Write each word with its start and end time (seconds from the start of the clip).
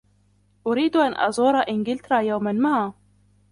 أريد 0.67 0.95
أن 0.97 1.13
أزور 1.17 1.59
إنجلترا 1.69 2.21
يوما. 2.21 2.93